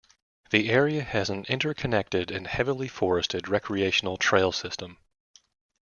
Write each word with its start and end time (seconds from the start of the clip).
The 0.49 0.71
area 0.71 1.03
has 1.03 1.29
an 1.29 1.45
inter-connected 1.47 2.31
and 2.31 2.47
heavily 2.47 2.87
forested 2.87 3.47
recreational 3.47 4.17
trail 4.17 4.51
system. 4.51 4.97